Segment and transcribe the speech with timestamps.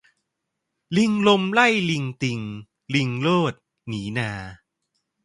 [0.97, 2.39] ลิงลมไล่ลมติง
[2.93, 3.53] ลิงโลด
[3.87, 4.31] หนีนา